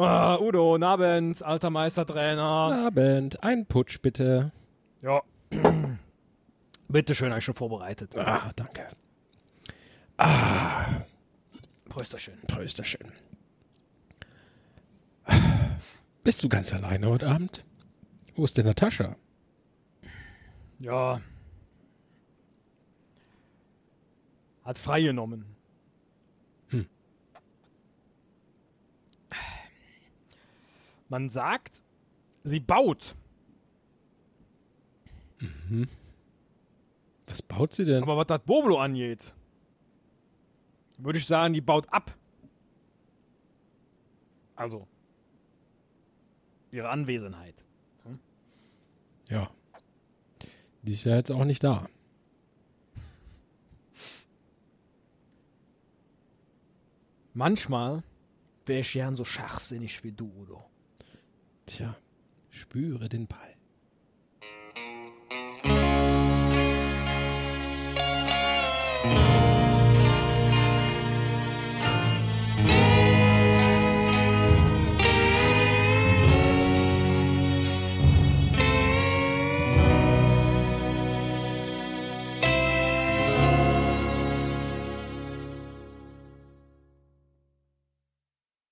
Ah, 0.00 0.38
Udo, 0.38 0.76
Abend, 0.80 1.42
alter 1.42 1.70
Meistertrainer. 1.70 2.42
Abend, 2.86 3.42
ein 3.42 3.66
Putsch 3.66 4.00
bitte. 4.00 4.52
Ja. 5.02 5.22
Bitteschön, 6.88 7.30
habe 7.30 7.40
ich 7.40 7.44
schon 7.44 7.56
vorbereitet. 7.56 8.16
Ah, 8.16 8.52
danke. 8.54 8.86
Ah, 10.16 10.86
Prösterchen. 11.88 12.34
Prösterchen. 12.46 13.10
Bist 16.22 16.44
du 16.44 16.48
ganz 16.48 16.72
alleine 16.72 17.08
heute 17.08 17.28
Abend? 17.28 17.64
Wo 18.36 18.44
ist 18.44 18.56
denn 18.56 18.66
Natascha? 18.66 19.16
Ja. 20.78 21.20
Hat 24.64 24.78
freigenommen. 24.78 25.57
Man 31.08 31.28
sagt, 31.28 31.82
sie 32.44 32.60
baut. 32.60 33.16
Was 37.26 37.42
baut 37.42 37.72
sie 37.72 37.84
denn? 37.84 38.02
Aber 38.02 38.16
was 38.16 38.26
das 38.26 38.40
Boblo 38.44 38.78
angeht, 38.78 39.32
würde 40.98 41.18
ich 41.18 41.26
sagen, 41.26 41.54
die 41.54 41.60
baut 41.60 41.90
ab. 41.92 42.16
Also. 44.56 44.88
Ihre 46.70 46.88
Anwesenheit. 46.88 47.64
ja. 49.28 49.50
Die 50.82 50.92
ist 50.92 51.04
ja 51.04 51.16
jetzt 51.16 51.30
auch 51.30 51.44
nicht 51.44 51.62
da. 51.64 51.88
Manchmal 57.34 58.02
wäre 58.64 58.80
ich 58.80 58.92
gern 58.92 59.14
so 59.14 59.24
scharfsinnig 59.24 60.02
wie 60.02 60.12
du, 60.12 60.26
Udo 60.26 60.64
spüre 62.68 63.08
den 63.08 63.26
Ball. 63.26 63.57